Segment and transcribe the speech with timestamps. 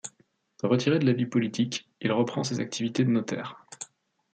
[0.63, 3.63] Retiré de la vie politique, il reprend ses activités de notaire.